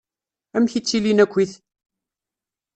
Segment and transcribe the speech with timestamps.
[0.55, 1.53] Amek i ttilin akkit?